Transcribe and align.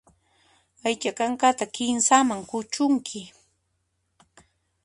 Aycha 0.85 1.11
kankata 1.17 1.63
kinsaman 1.75 2.41
kuchunki. 2.49 3.21